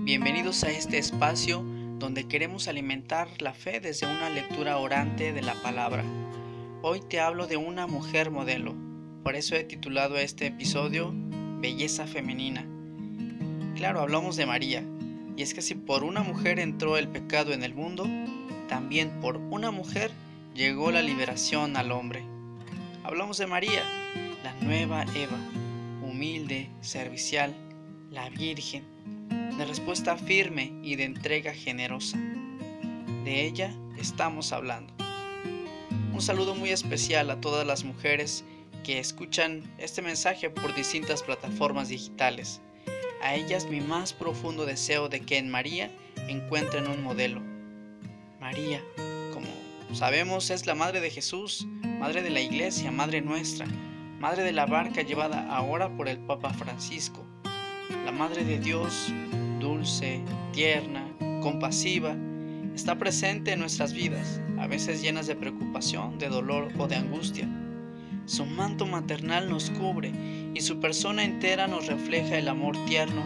[0.00, 1.62] Bienvenidos a este espacio
[1.98, 6.04] donde queremos alimentar la fe desde una lectura orante de la palabra.
[6.82, 8.74] Hoy te hablo de una mujer modelo,
[9.24, 11.12] por eso he titulado este episodio
[11.60, 12.64] Belleza Femenina.
[13.74, 14.84] Claro, hablamos de María,
[15.36, 18.06] y es que si por una mujer entró el pecado en el mundo,
[18.68, 20.10] también por una mujer
[20.54, 22.22] llegó la liberación al hombre.
[23.02, 23.82] Hablamos de María,
[24.44, 25.38] la nueva Eva,
[26.02, 27.54] humilde, servicial,
[28.10, 28.84] la Virgen,
[29.58, 32.16] de respuesta firme y de entrega generosa.
[33.24, 34.94] De ella estamos hablando.
[36.12, 38.44] Un saludo muy especial a todas las mujeres
[38.84, 42.60] que escuchan este mensaje por distintas plataformas digitales.
[43.20, 45.90] A ellas mi más profundo deseo de que en María
[46.28, 47.42] encuentren un modelo.
[48.38, 48.80] María,
[49.34, 49.48] como
[49.92, 53.66] sabemos, es la Madre de Jesús, Madre de la Iglesia, Madre nuestra,
[54.20, 57.26] Madre de la barca llevada ahora por el Papa Francisco
[58.04, 59.12] la Madre de Dios,
[59.68, 61.06] dulce, tierna,
[61.42, 62.16] compasiva,
[62.74, 67.46] está presente en nuestras vidas, a veces llenas de preocupación, de dolor o de angustia.
[68.24, 70.10] Su manto maternal nos cubre
[70.54, 73.22] y su persona entera nos refleja el amor tierno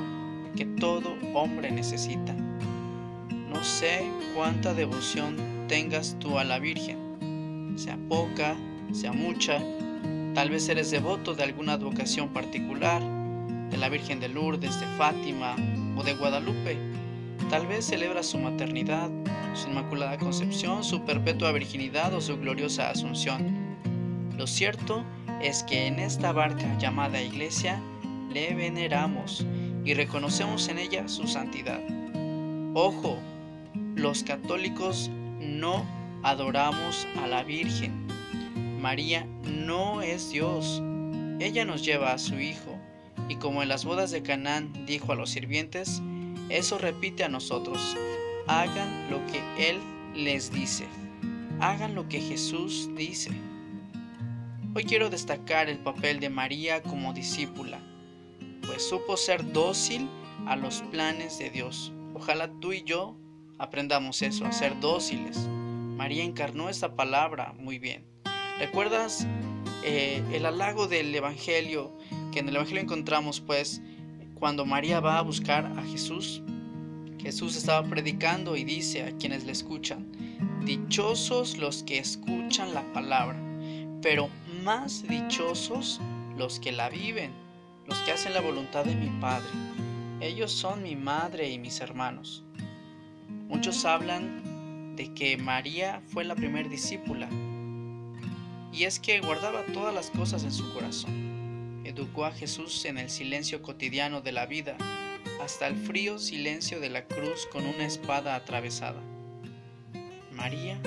[0.56, 2.34] que todo hombre necesita.
[2.34, 4.02] No sé
[4.34, 5.36] cuánta devoción
[5.68, 8.56] tengas tú a la Virgen, sea poca,
[8.90, 9.60] sea mucha,
[10.34, 13.00] tal vez eres devoto de alguna advocación particular,
[13.70, 15.56] de la Virgen de Lourdes, de Fátima
[16.03, 16.77] de Guadalupe.
[17.50, 19.11] Tal vez celebra su maternidad,
[19.55, 23.77] su inmaculada concepción, su perpetua virginidad o su gloriosa asunción.
[24.37, 25.04] Lo cierto
[25.41, 27.81] es que en esta barca llamada iglesia
[28.32, 29.47] le veneramos
[29.84, 31.81] y reconocemos en ella su santidad.
[32.75, 33.19] Ojo,
[33.94, 35.10] los católicos
[35.41, 35.84] no
[36.22, 38.06] adoramos a la Virgen.
[38.81, 40.82] María no es Dios.
[41.38, 42.72] Ella nos lleva a su Hijo
[43.28, 46.03] y como en las bodas de Canaán dijo a los sirvientes,
[46.49, 47.97] eso repite a nosotros.
[48.47, 49.81] Hagan lo que Él
[50.15, 50.87] les dice.
[51.61, 53.31] Hagan lo que Jesús dice.
[54.75, 57.78] Hoy quiero destacar el papel de María como discípula,
[58.66, 60.09] pues supo ser dócil
[60.47, 61.93] a los planes de Dios.
[62.15, 63.16] Ojalá tú y yo
[63.59, 65.37] aprendamos eso, a ser dóciles.
[65.97, 68.06] María encarnó esta palabra muy bien.
[68.59, 69.27] ¿Recuerdas
[69.84, 71.93] eh, el halago del Evangelio
[72.32, 73.81] que en el Evangelio encontramos pues
[74.34, 76.43] cuando María va a buscar a Jesús,
[77.20, 80.10] Jesús estaba predicando y dice a quienes le escuchan,
[80.65, 83.41] dichosos los que escuchan la palabra,
[84.00, 84.28] pero
[84.65, 86.00] más dichosos
[86.37, 87.31] los que la viven,
[87.87, 89.50] los que hacen la voluntad de mi Padre.
[90.20, 92.43] Ellos son mi madre y mis hermanos.
[93.49, 97.28] Muchos hablan de que María fue la primer discípula,
[98.72, 101.31] y es que guardaba todas las cosas en su corazón
[101.84, 104.76] educó a Jesús en el silencio cotidiano de la vida,
[105.43, 109.00] hasta el frío silencio de la cruz con una espada atravesada.
[110.32, 110.81] María,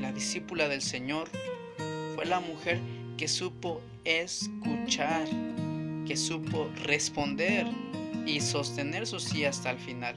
[0.00, 1.28] la discípula del Señor,
[2.14, 2.80] fue la mujer
[3.16, 5.26] que supo escuchar,
[6.06, 7.66] que supo responder
[8.26, 10.16] y sostener su sí hasta el final.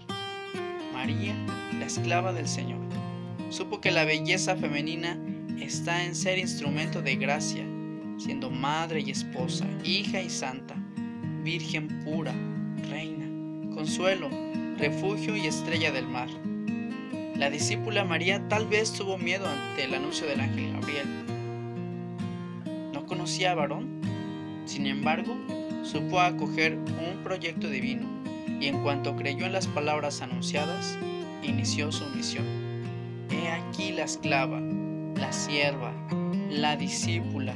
[0.93, 1.35] María,
[1.79, 2.79] la esclava del Señor,
[3.49, 5.19] supo que la belleza femenina
[5.59, 7.65] está en ser instrumento de gracia
[8.17, 10.75] siendo madre y esposa, hija y santa,
[11.43, 12.33] virgen pura,
[12.89, 13.25] reina,
[13.73, 14.29] consuelo,
[14.77, 16.29] refugio y estrella del mar.
[17.35, 21.07] La discípula María tal vez tuvo miedo ante el anuncio del ángel Gabriel.
[22.93, 24.01] No conocía a varón,
[24.65, 25.35] sin embargo,
[25.83, 28.07] supo acoger un proyecto divino
[28.59, 30.97] y en cuanto creyó en las palabras anunciadas,
[31.41, 32.45] inició su misión.
[33.29, 34.61] He aquí la esclava,
[35.15, 35.91] la sierva,
[36.49, 37.55] la discípula,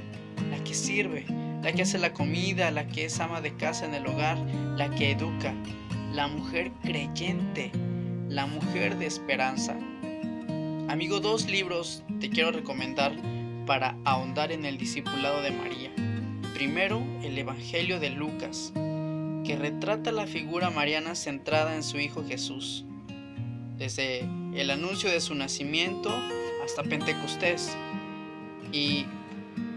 [0.49, 1.25] la que sirve,
[1.63, 4.37] la que hace la comida, la que es ama de casa en el hogar,
[4.77, 5.53] la que educa,
[6.13, 7.71] la mujer creyente,
[8.29, 9.77] la mujer de esperanza.
[10.89, 13.13] Amigo, dos libros te quiero recomendar
[13.65, 15.91] para ahondar en el discipulado de María.
[16.53, 18.71] Primero, el Evangelio de Lucas,
[19.43, 22.85] que retrata la figura mariana centrada en su Hijo Jesús,
[23.77, 24.21] desde
[24.55, 26.09] el anuncio de su nacimiento
[26.63, 27.77] hasta Pentecostés.
[28.71, 29.05] Y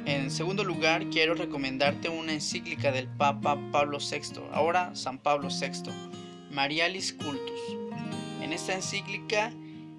[0.07, 5.91] en segundo lugar, quiero recomendarte una encíclica del Papa Pablo VI, ahora San Pablo VI,
[6.51, 7.61] Marialis Cultus.
[8.41, 9.53] En esta encíclica,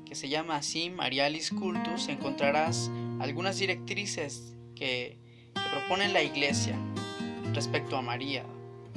[0.06, 5.19] que se llama así Marialis Cultus, encontrarás algunas directrices que,
[5.53, 6.75] que proponen la Iglesia
[7.53, 8.45] respecto a María,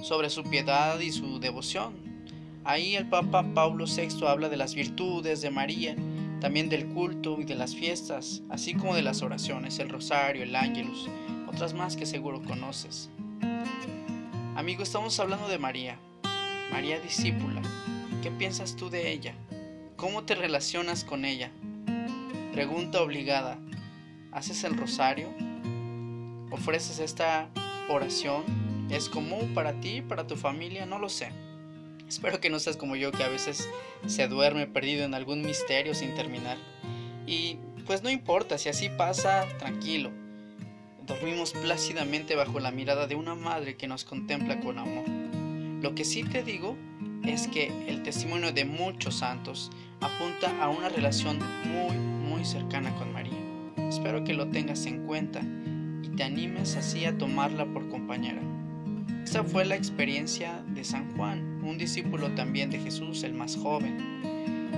[0.03, 1.95] sobre su piedad y su devoción.
[2.65, 5.95] Ahí el Papa Pablo VI habla de las virtudes de María,
[6.45, 10.55] también del culto y de las fiestas, así como de las oraciones, el rosario, el
[10.55, 11.09] ángelus,
[11.49, 13.09] otras más que seguro conoces.
[14.55, 15.99] Amigo, estamos hablando de María,
[16.71, 17.63] María discípula.
[18.23, 19.35] ¿Qué piensas tú de ella?
[19.97, 21.51] ¿Cómo te relacionas con ella?
[22.53, 23.59] Pregunta obligada.
[24.31, 25.31] ¿Haces el rosario?
[26.51, 27.49] ¿Ofreces esta
[27.89, 28.45] oración?
[28.91, 30.85] ¿Es común para ti, para tu familia?
[30.85, 31.31] No lo sé.
[32.09, 33.69] Espero que no seas como yo que a veces
[34.07, 36.59] se duerme perdido en algún misterio sin terminar.
[37.27, 40.11] Y pues no importa, si así pasa, tranquilo.
[41.07, 45.05] Dormimos plácidamente bajo la mirada de una madre que nos contempla con amor.
[45.83, 46.77] Lo que sí te digo
[47.25, 49.71] es que el testimonio de muchos santos
[50.01, 53.39] apunta a una relación muy, muy cercana con María.
[53.89, 55.43] Espero que lo tengas en cuenta
[56.03, 58.41] y te animes así a tomarla por compañera.
[59.35, 63.99] Esa fue la experiencia de San Juan, un discípulo también de Jesús, el más joven,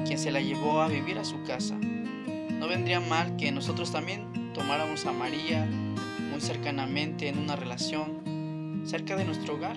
[0.06, 1.74] quien se la llevó a vivir a su casa.
[1.74, 5.66] No vendría mal que nosotros también tomáramos a María
[6.30, 9.76] muy cercanamente en una relación cerca de nuestro hogar,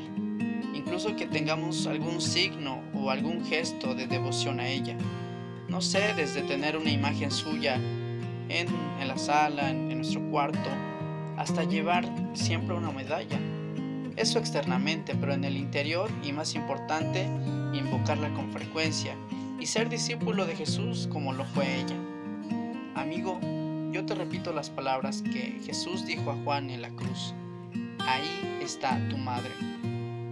[0.74, 4.96] incluso que tengamos algún signo o algún gesto de devoción a ella.
[5.68, 7.76] No sé, desde tener una imagen suya
[8.48, 8.68] en,
[9.06, 10.70] la sala, en nuestro cuarto,
[11.36, 13.38] hasta llevar siempre una medalla
[14.20, 17.26] eso externamente, pero en el interior y más importante,
[17.74, 19.16] invocarla con frecuencia
[19.60, 21.96] y ser discípulo de Jesús como lo fue ella.
[22.96, 23.40] Amigo,
[23.94, 27.34] yo te repito las palabras que Jesús dijo a Juan en la cruz.
[28.00, 29.52] Ahí está tu madre.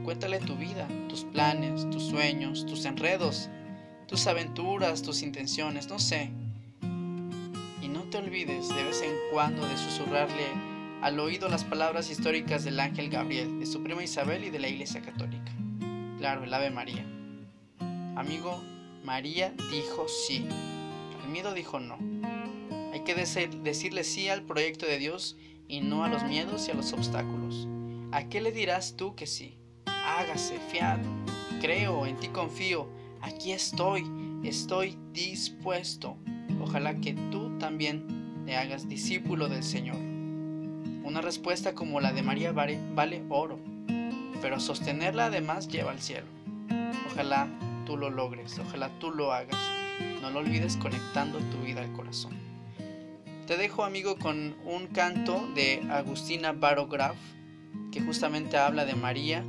[0.03, 3.49] Cuéntale tu vida, tus planes, tus sueños, tus enredos,
[4.05, 6.29] tus aventuras, tus intenciones, no sé.
[7.81, 12.63] Y no te olvides de vez en cuando de susurrarle al oído las palabras históricas
[12.63, 15.51] del ángel Gabriel, de su prima Isabel y de la Iglesia Católica.
[16.17, 17.05] Claro, el Ave María.
[18.15, 18.61] Amigo,
[19.03, 20.45] María dijo sí.
[21.23, 21.97] El miedo dijo no.
[22.91, 26.73] Hay que decirle sí al proyecto de Dios y no a los miedos y a
[26.73, 27.67] los obstáculos.
[28.11, 29.57] ¿A qué le dirás tú que sí?
[29.85, 31.03] Hágase, fiado.
[31.61, 32.89] Creo, en ti confío.
[33.21, 34.03] Aquí estoy,
[34.43, 36.17] estoy dispuesto.
[36.61, 40.06] Ojalá que tú también te hagas discípulo del Señor.
[41.07, 43.57] Una respuesta como la de María vale, oro,
[44.41, 46.27] pero sostenerla además lleva al cielo.
[47.09, 47.47] Ojalá
[47.85, 49.57] tú lo logres, ojalá tú lo hagas.
[50.21, 52.37] No lo olvides conectando tu vida al corazón.
[53.45, 57.15] Te dejo amigo con un canto de Agustina Barograf
[57.89, 59.45] que justamente habla de María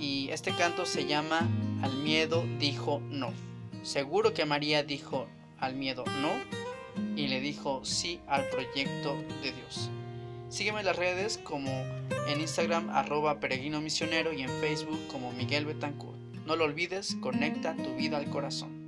[0.00, 1.46] y este canto se llama
[1.82, 3.34] Al miedo dijo no.
[3.82, 5.26] Seguro que María dijo
[5.58, 6.30] al miedo no
[7.14, 9.90] y le dijo sí al proyecto de Dios.
[10.52, 11.70] Sígueme en las redes como
[12.28, 16.18] en Instagram arroba peregrino misionero y en Facebook como Miguel Betancourt.
[16.44, 18.81] No lo olvides, conecta tu vida al corazón.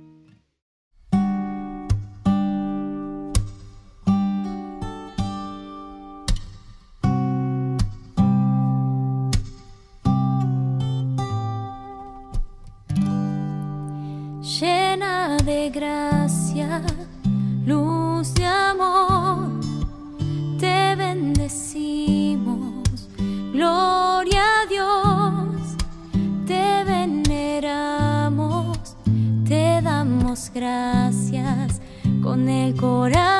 [32.73, 33.34] Corazón.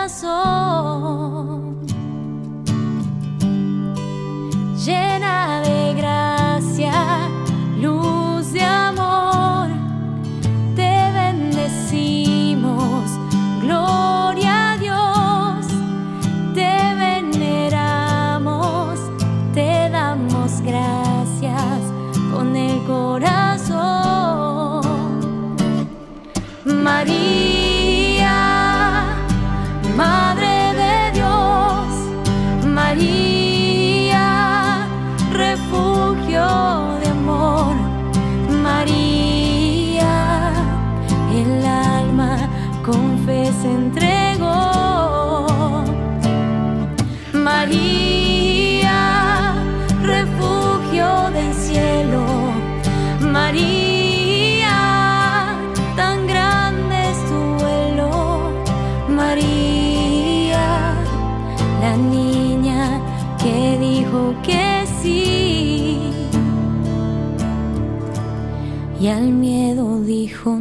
[69.06, 70.58] Y al miedo dijo.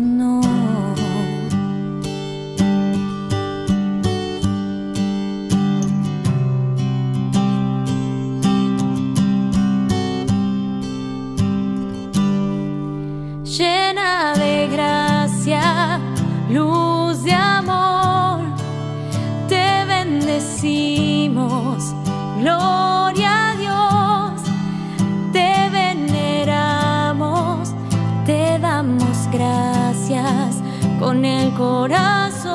[31.57, 32.55] corazón.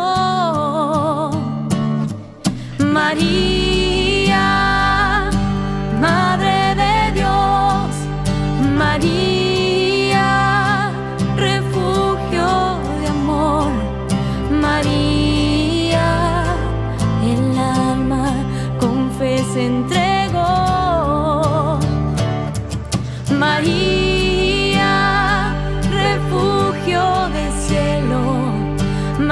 [2.80, 3.49] María.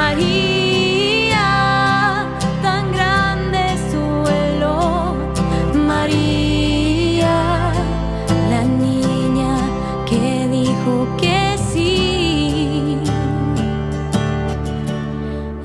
[0.10, 1.50] María,
[2.62, 5.18] tan grande su heló.
[5.86, 7.36] María,
[8.50, 9.54] la niña
[10.10, 12.98] que dijo que sí,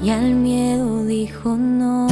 [0.02, 2.08] y al miedo dijo no.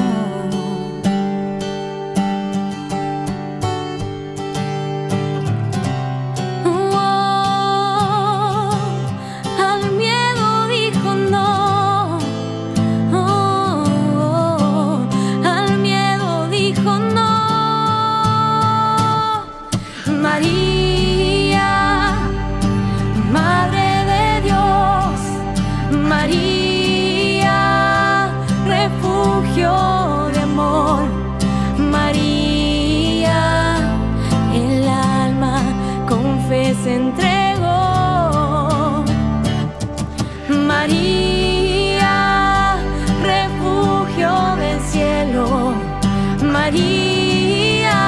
[46.80, 48.02] guía,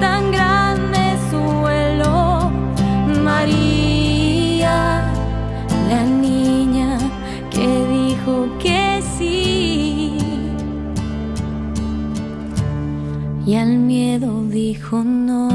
[0.00, 2.50] tan grande su vuelo,
[3.22, 4.76] María,
[5.88, 6.98] la niña
[7.50, 7.68] que
[7.98, 10.18] dijo que sí.
[13.46, 15.53] Y al miedo dijo no.